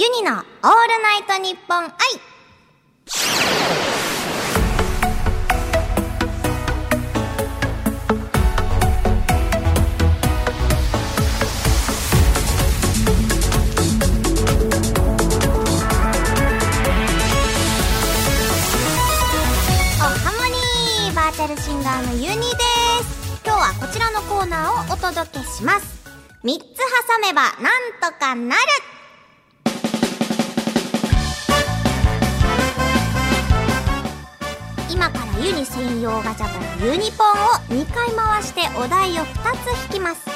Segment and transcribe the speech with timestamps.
[0.00, 0.44] ユニのオール
[1.02, 1.90] ナイトニッポン愛お
[20.00, 23.42] ハモニーバーチャルシンガーのユニです。
[23.44, 26.06] 今日はこちらのコーナーをお届けします。
[26.44, 28.62] 3つ挟めばなんとかなる。
[34.98, 39.52] 今からユニ専用ガチャポンユニポンを2回回してお題を2
[39.86, 40.28] つ引きます。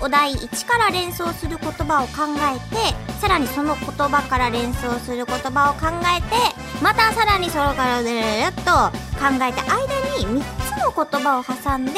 [0.00, 2.22] お題1から連想する言葉を考
[2.54, 6.36] えてさらにその言葉から連想する言葉を考えて
[6.80, 8.62] またさらにそれからでっと
[9.18, 9.80] 考えて間
[10.18, 11.92] に3つの言葉を挟んで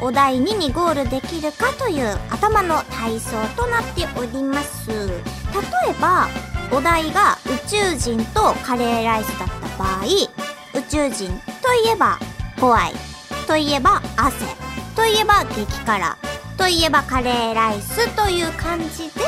[0.00, 4.88] お題2にゴールできるかという頭の体操となっております。
[4.88, 4.94] 例
[5.90, 6.28] えば
[6.72, 10.27] お題が宇宙人とカレーライスだった場合
[10.88, 11.28] 宙人
[11.62, 12.18] といえば
[12.58, 12.92] 怖い。
[13.46, 14.46] といえば汗。
[14.96, 16.16] といえば激辛。
[16.56, 19.22] といえばカレーライスという感じで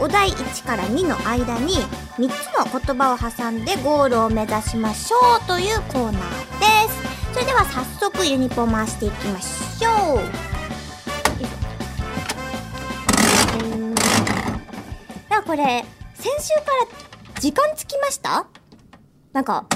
[0.00, 1.74] お題1から2の間に
[2.18, 5.46] 3つの言葉を挟んでゴールを目指しましょう。
[5.48, 7.32] というコーナーです。
[7.32, 10.16] それでは早速ユニポン回していきましょう。
[10.18, 13.58] よいしょ。
[13.58, 13.74] うー。
[13.76, 13.94] ん
[15.28, 16.62] なんかこれ先週か
[17.34, 18.46] ら時間つきました？
[19.32, 19.66] なんか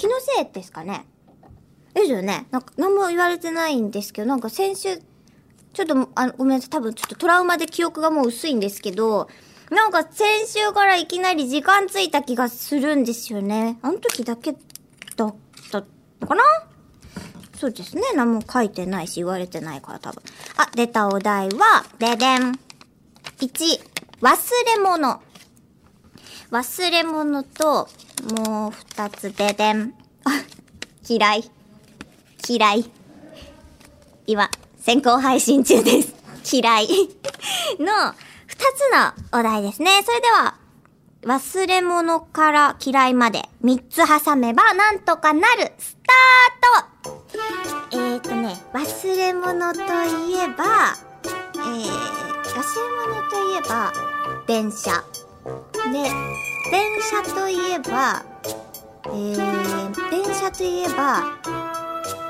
[0.00, 1.04] 気のせいですかね？
[1.92, 2.46] ですよね。
[2.50, 4.96] なんか、何も言われてないんですけど、なんか先週、
[5.74, 6.70] ちょっと、あ、ごめんなさい。
[6.70, 9.28] 多分ちょっとトラウマで記憶がもう薄いんですけど、
[9.70, 13.78] なんか先週からいきなり時間ついた気がするんですよね。
[13.82, 14.58] あの時だけだ
[15.26, 15.34] っ
[15.70, 15.84] た
[16.20, 16.42] のかな？
[17.58, 18.02] そうですね。
[18.16, 20.22] 何も書いてないし言われてないから多分。
[20.56, 22.58] あ、出たお題は、ででん。
[23.38, 23.80] 1、
[24.22, 24.36] 忘
[24.76, 25.20] れ物。
[26.50, 27.88] 忘れ物と、
[28.44, 29.94] もう二つででん。
[31.08, 31.50] 嫌い。
[32.48, 32.90] 嫌い。
[34.26, 34.50] 今、
[34.80, 36.12] 先行配信中です。
[36.52, 36.88] 嫌い。
[37.78, 38.14] の、
[38.48, 40.02] 二つのお題ですね。
[40.04, 40.56] それでは、
[41.22, 47.30] 忘れ物から嫌いまで三つ挟めばなんとかなるスタート
[47.92, 50.96] えーとね、忘れ物といえば、
[51.54, 53.92] えー、忘れ物といえば、
[54.46, 55.04] 電車。
[55.88, 56.02] で、
[56.70, 58.22] 電車といえば、
[59.06, 61.24] えー、電車といえば、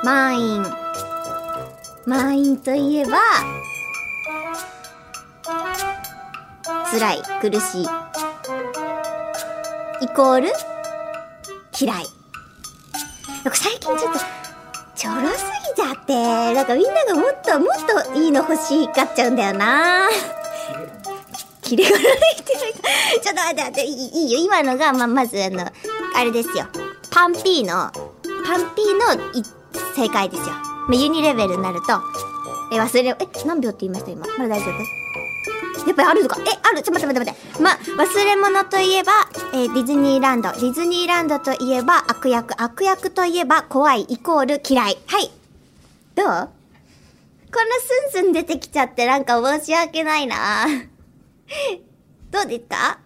[0.05, 0.67] 満員。
[2.07, 3.19] 満員といえば、
[6.91, 7.89] 辛い、苦しい。
[10.01, 10.49] イコール、
[11.79, 12.07] 嫌い。
[13.45, 14.19] なんか最近ちょっと、
[14.95, 15.45] ちょろす
[15.77, 20.09] ぎちゃって、なんかみんながもっともっといいの欲しがっちゃうんだよな
[21.71, 22.19] キレがられてる。
[23.23, 24.39] ちょっと待って待って、いいよ。
[24.41, 25.61] 今のが、ま、まずあの、
[26.17, 26.67] あれですよ。
[27.13, 27.93] パンピーの、
[28.45, 29.45] パンピーのい
[29.95, 30.47] 正解ですよ。
[30.49, 31.87] まあ、ユニレベルになると、
[32.73, 33.17] え、忘れ、え、
[33.47, 34.27] 何秒って言いました今？
[34.37, 35.87] まだ大丈夫？
[35.87, 36.83] やっぱりあるのかえ、ある？
[36.83, 37.63] ちょ、待って待って待って。
[37.63, 39.13] ま、忘れ物といえば、
[39.53, 40.51] えーディズニーランド。
[40.51, 42.61] ディズニーランドといえば悪役。
[42.61, 44.99] 悪役といえば怖いイコール嫌い。
[45.07, 45.31] はい。
[46.17, 46.27] どう？
[46.27, 47.77] こんな
[48.11, 50.67] スンスン出てきちゃってなんか申し訳ないな
[52.31, 52.99] どうですか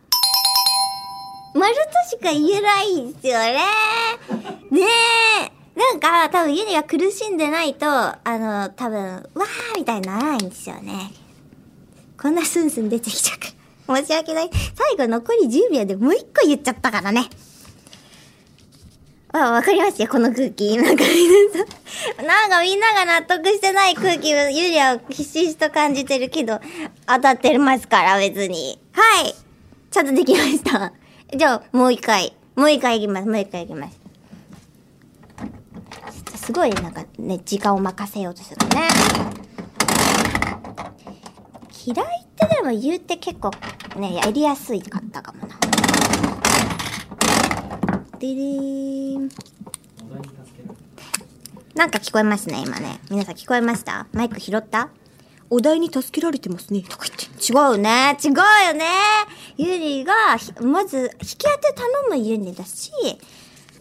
[1.55, 3.61] 丸としか言えないんですよね。
[4.71, 4.83] ね
[5.77, 5.79] え。
[5.79, 9.01] なんか、多分ユニが苦しんでないと、あの、多分、
[9.35, 11.13] わーみたいにならないんですよね。
[12.21, 13.55] こんなスンスン出てきちゃうから。
[14.03, 14.51] 申し訳ない。
[14.75, 17.29] 最後残り10秒でもう一個言っちゃったからね。
[19.37, 20.77] あ、わかりますよ、この空気。
[20.77, 21.03] なんか、
[22.23, 26.61] なんかみんなが納得してない空気をユリはひしひしと感じてるけど、
[27.05, 28.79] 当たってますから、別に。
[28.93, 29.35] はい。
[29.91, 30.93] ちゃんとできました。
[31.37, 32.37] じゃあ、もう一回。
[32.55, 33.27] もう一回いきます。
[33.27, 33.99] もう一回いきます。
[36.37, 38.89] すごい、なんかね、時間を任せようとするね。
[41.85, 43.51] 嫌いってでも言うて結構
[43.97, 45.74] ね、やりやすいかったかもな。
[48.25, 49.29] ででーん。
[51.75, 53.01] なんか聞こえますね、今ね。
[53.11, 54.07] 皆さん聞こえました？
[54.15, 54.89] マイク拾った？
[55.51, 56.81] お題に助けられてますね。
[56.81, 57.27] とか言って。
[57.53, 58.17] 違うね。
[58.25, 58.39] 違うよ
[58.73, 58.87] ね。
[59.59, 60.15] ゆりが、
[60.63, 62.93] まず、引き当て頼むゆりだし、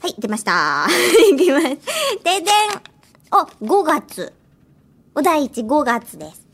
[0.02, 0.88] はい、出ました。
[1.34, 1.64] いきます。
[1.64, 2.54] ででん。
[3.32, 4.34] お、5月。
[5.16, 6.46] お題1、5月です。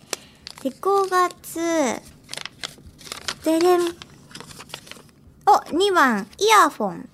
[0.62, 1.60] で、5月、
[3.44, 3.82] ででん。
[5.48, 7.10] お、2番、イヤフォン。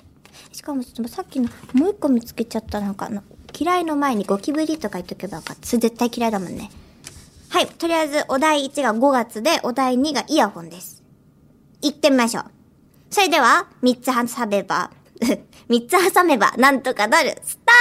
[0.65, 3.23] かも、ちょっとさっきの、もう一個見つけちゃった、なんかあの、
[3.57, 5.65] 嫌いの前にゴキブリとか言っとけばよかった。
[5.65, 6.69] それ絶対嫌いだもんね。
[7.49, 11.03] はい、とりあえず、お題1が5月で、お題2がイヤホンです。
[11.81, 12.45] 行ってみましょう。
[13.11, 14.91] それでは、三つ挟めば、
[15.69, 17.37] 三つ挟めばなんとかなる。
[17.43, 17.71] スタ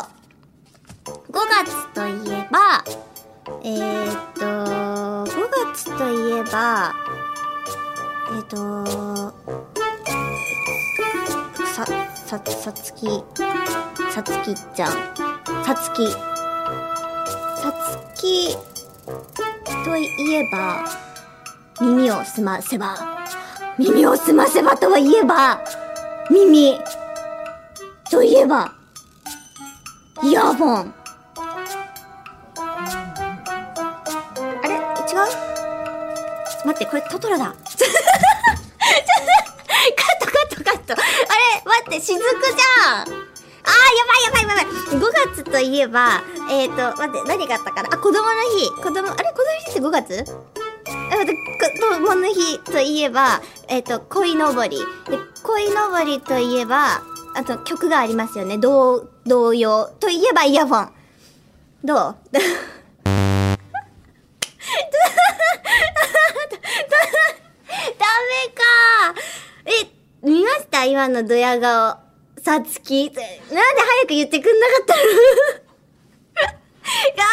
[0.00, 0.02] ー
[1.04, 2.82] ト !5 月といえば、
[3.62, 6.94] えー、っと、5月といえば、
[8.30, 9.81] えー、っと、
[11.74, 11.86] さ、
[12.26, 13.24] さ、さつき、
[14.12, 14.92] さつきちゃん、
[15.64, 16.18] さつき、さ
[18.16, 18.56] つき、
[19.84, 20.84] といえば、
[21.80, 22.96] 耳をすませば、
[23.78, 25.60] 耳をすませばとはいえば、
[26.30, 26.80] 耳、
[28.10, 28.72] といえば、
[30.22, 30.94] イヤホン。
[34.62, 34.74] あれ？
[34.74, 34.82] 違う？
[36.64, 37.46] 待って、これトトロだ。
[37.46, 37.64] ちょっと、
[39.96, 40.92] カットカットカット。
[40.94, 40.96] あ
[41.42, 44.72] れ待って、しずくじゃんあー、やばいやばいやばい。
[44.98, 45.00] 5
[45.34, 47.88] 月といえば、えっ、ー、と、待って、何があったかな？
[47.92, 48.24] あ、子供の
[48.58, 48.70] 日。
[48.82, 50.24] 子供、あれ子供の日って5月？
[50.88, 51.38] あ、待って、子
[52.00, 54.78] 供の日といえば、えっ、ー、と、恋のぼり。
[54.78, 54.84] で、
[55.42, 57.02] 恋のぼりといえば、
[57.34, 58.58] あと曲がありますよね。
[58.58, 59.86] 童、童謡。
[60.00, 60.92] といえばイヤホン。
[61.84, 61.98] どう
[62.32, 62.46] ダメ
[68.54, 68.62] か
[69.64, 69.70] え、
[70.22, 71.98] 見ました今のドヤ顔。
[72.40, 73.06] さつき。
[73.06, 75.02] なんで早く言ってくんなかったの？
[76.82, 77.24] あ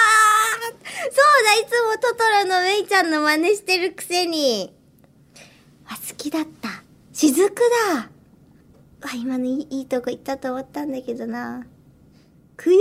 [0.91, 4.73] そうだ、いつもトトロのメイちゃんの真似してるくせに。
[5.87, 6.83] あ、好きだった。
[7.13, 7.61] しずく
[7.95, 8.09] だ。
[9.01, 11.65] あ、今のいいいいとこ行ったと思ったんだけどな。
[12.57, 12.75] 悔し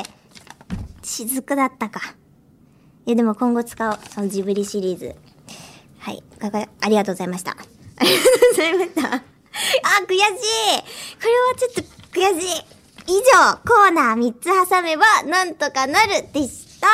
[0.00, 2.14] い雫だったか。
[3.06, 3.98] いや、でも今後使おう。
[4.10, 5.14] そのジブリシリーズ。
[5.98, 6.22] はい。
[6.80, 7.56] ありがとうございました。
[7.98, 9.14] ありがとうございました。
[9.14, 9.20] あ、
[10.08, 11.82] 悔しいこれはちょっと
[12.18, 12.64] 悔しい
[13.06, 16.88] 以上、コーナー3つ挟めばなんとかなるでした。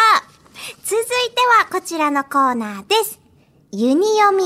[0.84, 3.20] 続いてはこちらのコーナーです。
[3.72, 4.44] ユニ読み。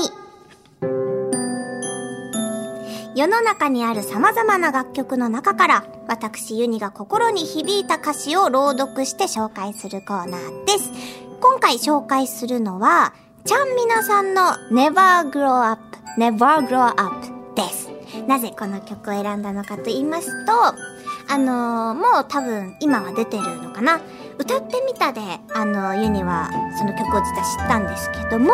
[3.15, 10.91] 世の中にある様々な楽曲の中から、私ユニが心に響いた歌詞を朗読して紹介するコーナーです。
[11.39, 13.13] 今回紹介するのは、
[13.45, 14.41] ちゃんみなさんの
[14.71, 17.89] Never Grow Up, Never Grow Up です。
[18.27, 23.99] なぜこの曲を選んだのかと言いますと、あのー、もう多分今は出てるのかな？
[24.37, 25.21] 歌ってみたで、
[25.53, 28.53] あのユニはその曲を実は知ったんですけども、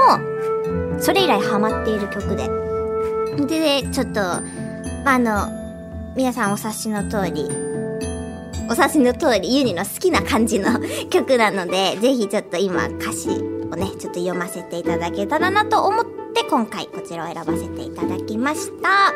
[1.01, 2.47] それ以来ハマっている曲で、
[3.45, 4.21] で、ちょっと、
[5.03, 5.47] まあ、あの、
[6.15, 7.45] 皆さんお察しの通り、
[8.69, 10.79] お察しの通り、ユニの好きな感じの
[11.09, 16.05] 曲なので、ぜひちょっと今歌詞をね、ちょっと読ませていただけたらなと思っ
[16.43, 19.13] て、今回こちらを選ばせていただきました。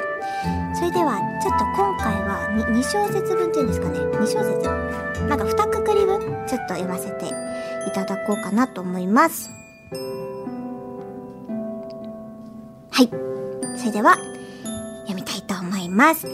[0.75, 3.99] それでは、ちょっと今回は 2, 2小節分っていうんですかね。
[3.99, 4.67] 2小節
[5.27, 9.49] なんか2くくり分、ちょっと読ませていただこうかなと思います。
[12.91, 13.09] はい。
[13.77, 14.15] それでは、
[15.07, 16.27] 読みたいと思います。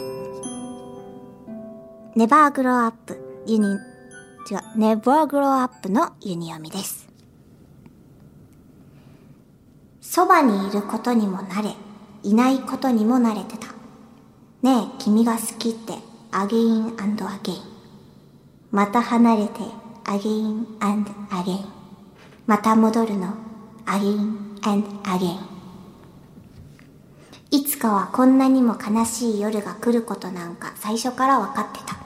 [2.16, 3.78] Never Grow Up、ユニ、違う、
[4.76, 7.09] Never Grow Up のユニ読みです。
[10.10, 11.76] そばにいることにも慣れ、
[12.24, 13.68] いないことにも慣れてた。
[14.60, 15.94] ねえ、君が好きって、
[16.32, 17.62] again again。
[18.72, 19.60] また離れて、
[20.04, 21.64] again again。
[22.44, 23.34] また戻るの、
[23.86, 25.38] アゲインアゲイン。
[27.52, 31.96] いつかはこんなにも悲しい夜が来ることなんか最初から分かってた。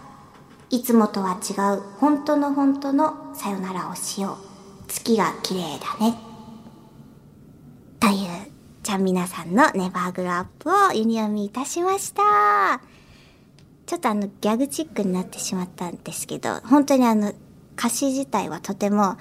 [0.69, 4.37] いつもとは違う本当の本当のさよならをしよ
[4.85, 4.89] う。
[4.89, 6.34] 月が綺麗だね。
[8.15, 8.29] という、
[8.85, 12.81] ちゃんみなさんのネバーグロアップをユニ読みいたしました。
[13.87, 17.33] ちょっとあのギャグチックになってしまったんですけど、本当にあの
[17.77, 19.17] 歌詞自体はとても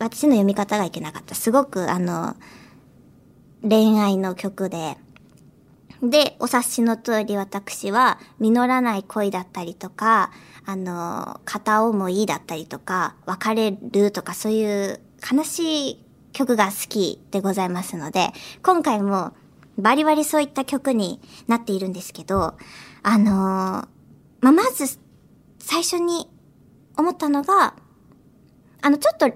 [0.00, 1.36] 私の読み方がいけなかった。
[1.36, 2.34] すごくあの
[3.62, 4.96] 恋愛の曲で、
[6.02, 10.32] で、お察しの通り私は、実らない恋だったりとか、
[10.64, 15.00] あの、片思いだったりとか、別れるとか、そういう
[15.32, 18.32] 悲しい曲が好きでございますので、
[18.62, 19.32] 今回も
[19.78, 22.56] バリバリそういった曲になっているんですけど、
[23.02, 23.88] あの
[24.40, 24.98] まあ、まず、
[25.58, 26.28] 最初に
[26.96, 27.74] 思ったのが、
[28.82, 29.32] あの、ちょっと、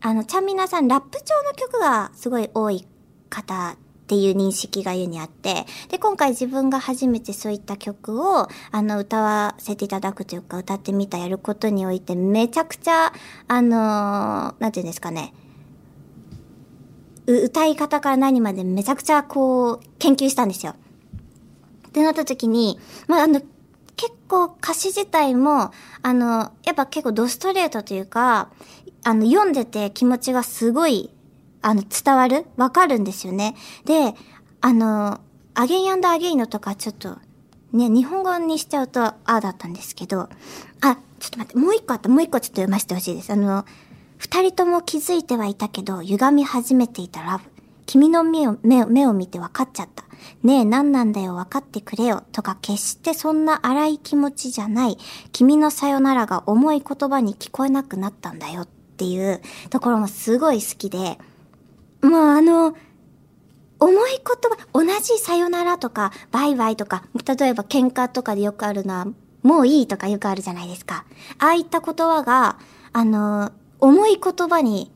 [0.00, 2.86] あの、ちゃんみなさん、ラップ調の曲がすごい多い
[3.28, 3.76] 方っ
[4.08, 13.12] ていう認識が家にあって、で、今回自分が初めてそういった曲を、あの、歌わせていただくというか、歌ってみたやることにおいて、めちゃくちゃ、
[13.46, 15.32] あのー、なんていうんですかね、
[17.32, 20.74] 歌い方から何までめちゃくちゃこう、研究したんですよ。
[21.88, 23.40] ってなった時に、まあ、あの、
[23.96, 25.72] 結構歌詞自体も、
[26.02, 28.50] あの、やっぱ結構ドストレートというか、
[29.02, 31.10] あの、読んでて気持ちがすごい
[31.62, 33.54] あの、伝わるわかるんですよね。
[33.84, 34.14] で、
[34.60, 35.20] あの、
[35.54, 37.18] アゲインアゲインのとかちょっと、
[37.72, 40.28] ね、日本語にしちゃうと、ああだったんですけど、
[40.80, 43.32] あ、ちょっと待って、もう一個あった、もう一個ちょっと読ませてほしいです。
[43.32, 43.64] あの、
[44.20, 47.44] 二人とも気づいてはいたけど、歪み始めていたラブ。
[47.86, 50.04] 君の目を、目を、目を見て分かっちゃった。
[50.42, 52.22] ねえ、何なんだよ、分かってくれよ。
[52.30, 54.98] とか、決してそんな荒い気持ちじゃない。
[55.32, 61.18] 君のさよならが重い言葉に聞こえなくなったんだよっていうところもすごい好きで、
[62.02, 62.76] もうあの、
[63.78, 69.06] 重い言葉、同じさよならとか、バイバイとか、例えば喧嘩とかでよくあるのは、
[69.42, 71.06] もういいとかよくあるじゃないですか。
[71.38, 72.58] ああいった言葉が、
[72.92, 74.90] あの、重い言葉に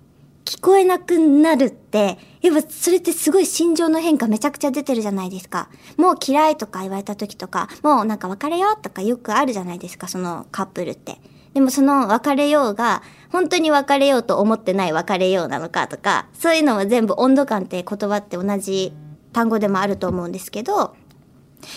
[0.44, 5.68] 聞こえなくなるって、やっぱそれってすごい心情の変化めちゃくちゃ出てるじゃないですか。
[5.96, 11.18] もう嫌いとか言われた時とか、もうなんか別れようとかよくあるじゃないですか、そのカップルって。
[11.54, 18.92] でもその別れようが、本当に別れようと思ってない別れようなのかとか、そういうのは全部温度感って言葉って同じ
[19.32, 20.94] 単語でもあると思うんですけど、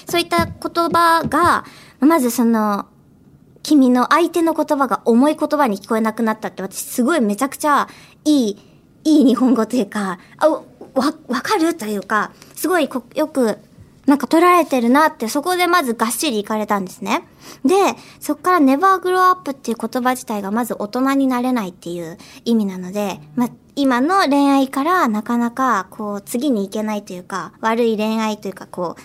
[0.10, 0.54] そういった言
[0.90, 1.64] 葉が、
[2.00, 2.88] まずその、
[3.68, 7.90] 君の相手の言葉が重い言葉に聞こえなくなったって私すごいめちゃくちゃ
[8.24, 8.58] いい、
[9.04, 10.64] いい日本語というか、あ、わ、
[11.28, 13.58] わかるというか、すごいよく
[14.06, 17.28] なんか捉えてるなって、そこでまずがっしり行かれたんですね。
[17.66, 17.76] で、
[18.22, 29.02] そっから never grow up っていう言葉自体がまず大人になれないっていう意味なので、ま今の恋愛からなかなかこう次に行けないというか、悪い恋愛というかこう、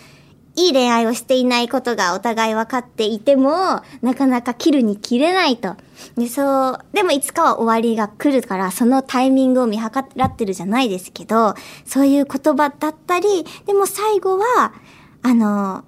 [0.55, 5.77] いい恋愛をしていないことがお互い分かっていても、なかなか切るに切れないと。
[6.17, 11.55] で、そう、でもいつかは終わりが来るから、そのタイミングを見計らってるじゃないですけど、
[11.87, 14.75] そういう言葉だったり、でも最後は、
[15.23, 15.85] あの、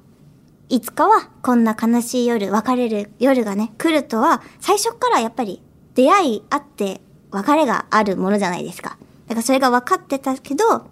[0.71, 5.61] いつかはこんな悲しい夜、別れる夜がね、来るとは、最初からやっぱり
[5.95, 8.97] 出会いあって別れがあるものじゃないですか。
[9.27, 10.87] だからそれが分かってたけど、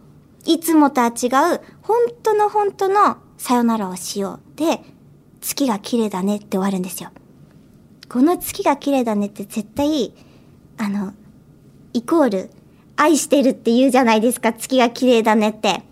[0.45, 4.57] いつもとは違う、本当の本当のさよならをしよう。
[4.57, 4.81] で、
[5.41, 7.11] 月が綺麗だねって終わるんですよ。
[8.09, 10.15] この月が綺麗だねって絶対、
[10.79, 11.13] あの、
[11.93, 12.51] イコール、
[12.95, 15.83] 愛してるって言うじゃないですか、月が綺麗だねって。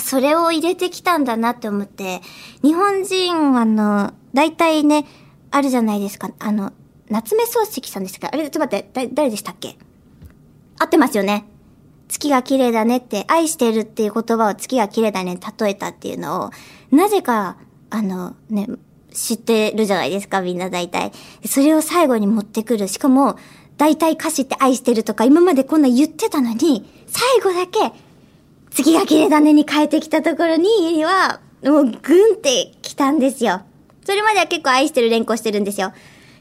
[0.00, 2.22] それを入れてきたんだなって思って、
[2.62, 5.04] 日本人、あの、大体ね、
[5.50, 6.30] あるじゃないですか。
[6.38, 6.72] あの、
[7.10, 9.76] 夏目漱石さんですかあれ、ちょっと待って、誰でしたっけ？
[10.78, 11.44] 合ってますよね。
[12.12, 16.50] 月が綺麗だねって、愛してるっていう言葉を月が綺麗だね例えたっていうのを、
[16.94, 17.56] なぜか、
[17.88, 18.68] あの、ね、
[19.14, 21.12] 知ってるじゃないですか、みんな大体。
[21.46, 22.86] それを最後に持ってくる。
[22.86, 23.38] しかも、
[23.78, 27.96] 大体歌詞って愛してるとか今までこんな言ってたのに、最後だけ、
[28.70, 33.62] 月が綺麗だねに変えてきたところに、は、もうグンって来たんですよ。
[34.04, 35.94] それまでは結構愛してる連呼してるんですよ。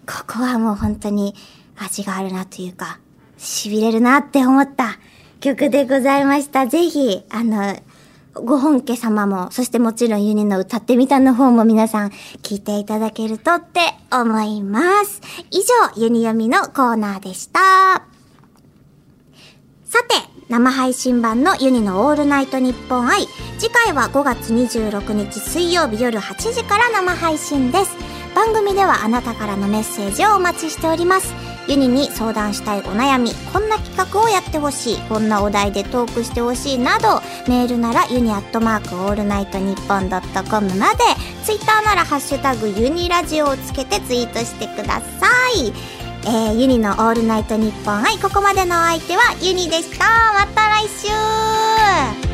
[0.06, 1.34] ここはもう本当に
[1.78, 3.00] 味があるなというか、
[3.38, 5.00] 痺れるなって思った
[5.42, 6.68] 曲でございました。
[6.68, 7.76] ぜひ、あの、
[8.34, 12.10] ご本家様も、そしてもちろんユニの歌ってみたの方も皆さん
[12.44, 13.82] 聞いていただけるとって
[14.12, 15.20] 思います。
[15.50, 15.58] 以
[15.96, 17.60] 上、ユニ読みのコーナーでした。
[19.84, 20.16] さて、
[20.48, 23.26] 生配信版のユニのオールナイトニッポン愛。
[23.58, 27.98] 次回は5月26日水曜日夜8時から生配信です。
[28.36, 31.51] 番組ではあなたからのメッセージをお待ちしております。
[31.72, 40.98] ユニに相談したいお悩み、こんな企画をやってほしい、こんなお題でトークしてほしいなど、メールならユニアットマークオールナイトニッポンドットコムまで、
[41.46, 45.72] ツイッターならハッシュタグユニラジオをつけてツイートしてください。
[46.24, 50.06] えー、ユニのオールナイトニッポン i、ここまでのお相手はユニでした。
[50.34, 52.31] また来週